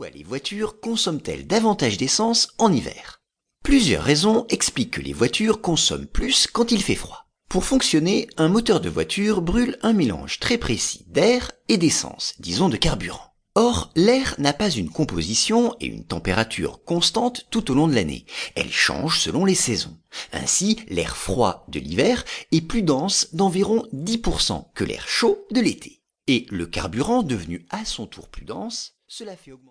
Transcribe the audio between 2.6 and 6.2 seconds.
hiver? Plusieurs raisons expliquent que les voitures consomment